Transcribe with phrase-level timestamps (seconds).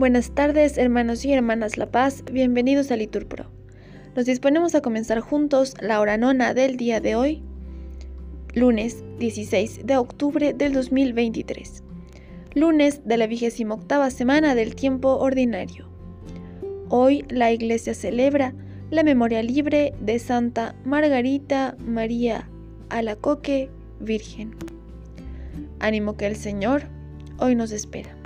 [0.00, 3.50] Buenas tardes, hermanos y hermanas La Paz, bienvenidos a Liturpro.
[4.16, 7.42] Nos disponemos a comenzar juntos la hora nona del día de hoy,
[8.54, 11.84] lunes 16 de octubre del 2023,
[12.54, 15.86] lunes de la vigésima octava semana del tiempo ordinario.
[16.88, 18.54] Hoy la Iglesia celebra
[18.88, 22.48] la memoria libre de Santa Margarita María
[22.88, 23.68] Alacoque,
[24.00, 24.56] Virgen.
[25.78, 26.84] Ánimo que el Señor
[27.38, 28.19] hoy nos espera.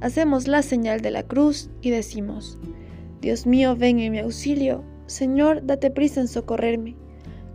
[0.00, 2.58] Hacemos la señal de la cruz y decimos,
[3.20, 6.94] Dios mío, ven en mi auxilio, Señor, date prisa en socorrerme.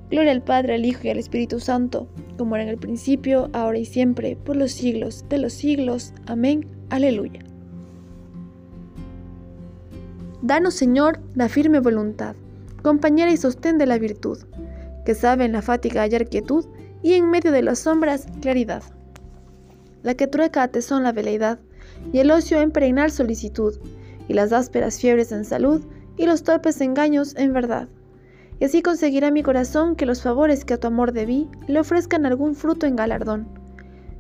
[0.10, 3.80] Gloria al Padre, al Hijo y al Espíritu Santo, como era en el principio, ahora
[3.80, 6.14] y siempre, por los siglos de los siglos.
[6.28, 6.68] Amén.
[6.90, 7.40] Aleluya.
[10.42, 12.36] Danos, Señor, la firme voluntad,
[12.84, 14.40] compañera y sostén de la virtud,
[15.06, 16.66] que sabe en la fatiga hallar quietud
[17.02, 18.84] y en medio de las sombras claridad.
[20.04, 21.60] La que trueca a tesón la veleidad
[22.12, 23.76] y el ocio impregnar solicitud,
[24.28, 25.82] y las ásperas fiebres en salud
[26.18, 27.88] y los torpes engaños en verdad.
[28.60, 32.26] Y así conseguirá mi corazón que los favores que a tu amor debí le ofrezcan
[32.26, 33.48] algún fruto en galardón.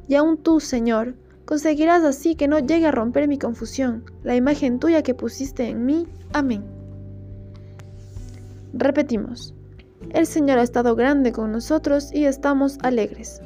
[0.07, 4.79] Y aún tú, Señor, Conseguirás así que no llegue a romper mi confusión, la imagen
[4.79, 6.07] tuya que pusiste en mí.
[6.33, 6.63] Amén.
[8.73, 9.53] Repetimos,
[10.09, 13.41] el Señor ha estado grande con nosotros y estamos alegres.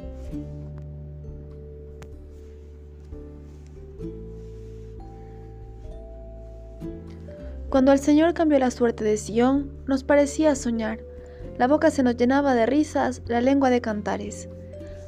[7.70, 10.98] Cuando el Señor cambió la suerte de Sión, nos parecía soñar.
[11.56, 14.48] La boca se nos llenaba de risas, la lengua de cantares.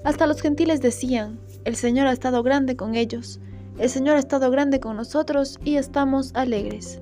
[0.05, 3.41] Hasta los gentiles decían, el Señor ha estado grande con ellos,
[3.79, 7.01] el Señor ha estado grande con nosotros y estamos alegres.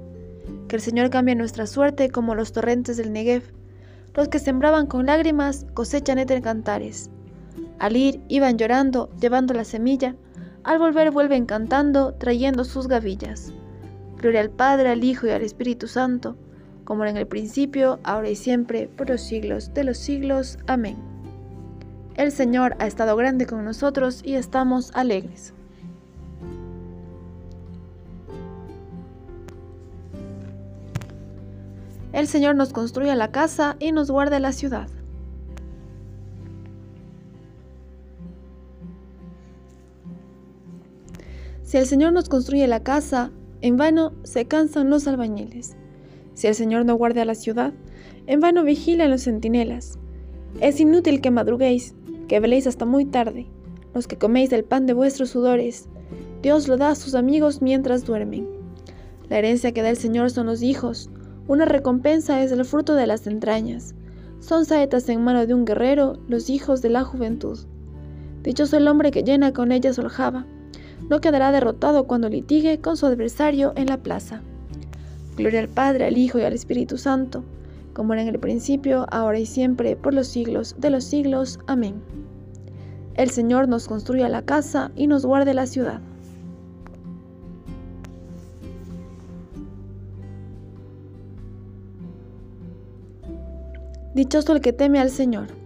[0.66, 3.42] Que el Señor cambie nuestra suerte como los torrentes del Negev.
[4.14, 7.10] Los que sembraban con lágrimas cosechan entre cantares.
[7.78, 10.16] Al ir iban llorando, llevando la semilla,
[10.64, 13.52] al volver vuelven cantando, trayendo sus gavillas.
[14.20, 16.36] Gloria al Padre, al Hijo y al Espíritu Santo,
[16.84, 20.58] como era en el principio, ahora y siempre, por los siglos de los siglos.
[20.66, 20.98] Amén.
[22.16, 25.54] El Señor ha estado grande con nosotros y estamos alegres.
[32.12, 34.88] El Señor nos construye la casa y nos guarda la ciudad.
[41.62, 43.30] Si el Señor nos construye la casa,
[43.62, 45.76] en vano se cansan los albañiles.
[46.34, 47.72] Si el Señor no guarda la ciudad,
[48.26, 49.98] en vano vigilan los centinelas.
[50.60, 51.94] Es inútil que madruguéis,
[52.28, 53.46] que veléis hasta muy tarde,
[53.94, 55.88] los que coméis el pan de vuestros sudores.
[56.42, 58.48] Dios lo da a sus amigos mientras duermen.
[59.28, 61.10] La herencia que da el Señor son los hijos,
[61.46, 63.94] una recompensa es el fruto de las entrañas.
[64.38, 67.58] Son saetas en mano de un guerrero, los hijos de la juventud.
[68.42, 70.46] Dichoso el hombre que llena con ellas soljaba,
[71.08, 74.42] no quedará derrotado cuando litigue con su adversario en la plaza.
[75.36, 77.44] Gloria al Padre, al Hijo y al Espíritu Santo,
[77.92, 81.58] como era en el principio, ahora y siempre, por los siglos de los siglos.
[81.66, 82.02] Amén.
[83.14, 86.00] El Señor nos construya la casa y nos guarde la ciudad.
[94.14, 95.59] Dichoso el que teme al Señor.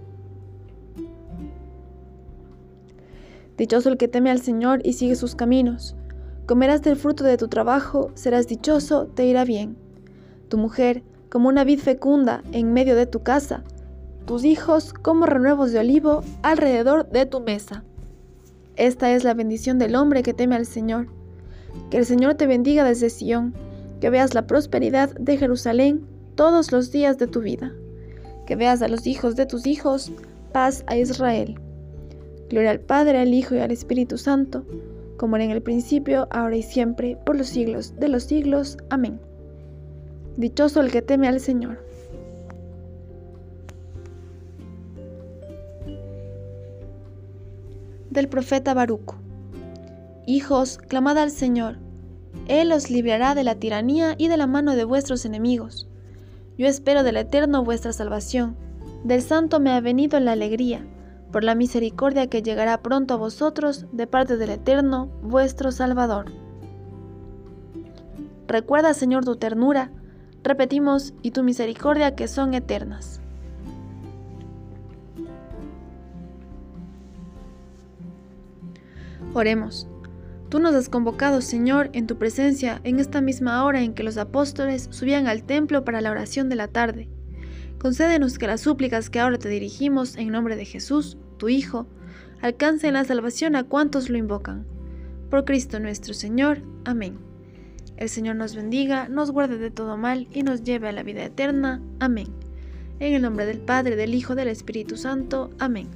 [3.57, 5.95] Dichoso el que teme al Señor y sigue sus caminos.
[6.47, 9.77] Comerás del fruto de tu trabajo, serás dichoso, te irá bien.
[10.49, 13.65] Tu mujer, como una vid fecunda en medio de tu casa,
[14.27, 17.85] tus hijos como renuevos de olivo alrededor de tu mesa.
[18.77, 21.07] Esta es la bendición del hombre que teme al Señor.
[21.91, 23.55] Que el Señor te bendiga desde Sión,
[24.01, 27.73] que veas la prosperidad de Jerusalén todos los días de tu vida.
[28.47, 30.13] Que veas a los hijos de tus hijos,
[30.53, 31.59] paz a Israel.
[32.55, 34.65] Gloria al Padre, al Hijo y al Espíritu Santo,
[35.17, 38.79] como era en el principio, ahora y siempre, por los siglos de los siglos.
[38.91, 39.19] Amén.
[40.37, 41.85] Dichoso el que teme al Señor.
[48.11, 49.17] del profeta Baruco.
[50.25, 51.79] Hijos, clamad al Señor.
[52.47, 55.89] Él os librará de la tiranía y de la mano de vuestros enemigos.
[56.57, 58.55] Yo espero del Eterno vuestra salvación.
[59.03, 60.87] Del Santo me ha venido la alegría,
[61.35, 66.27] por la misericordia que llegará pronto a vosotros de parte del Eterno vuestro Salvador.
[68.47, 69.91] Recuerda, Señor, tu ternura,
[70.45, 73.21] repetimos, y tu misericordia que son eternas.
[79.33, 79.89] Oremos.
[80.51, 84.19] Tú nos has convocado, Señor, en tu presencia en esta misma hora en que los
[84.19, 87.09] apóstoles subían al templo para la oración de la tarde.
[87.85, 91.87] Concédenos que las súplicas que ahora te dirigimos en nombre de Jesús, tu Hijo,
[92.41, 94.65] alcancen la salvación a cuantos lo invocan.
[95.29, 96.63] Por Cristo nuestro Señor.
[96.87, 97.19] Amén.
[97.99, 101.25] El Señor nos bendiga, nos guarde de todo mal y nos lleve a la vida
[101.25, 101.83] eterna.
[102.01, 102.29] Amén.
[103.01, 105.51] En el nombre del Padre, del Hijo, del Espíritu Santo.
[105.59, 105.89] Amén.